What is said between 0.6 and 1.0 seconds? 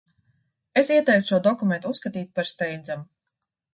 Es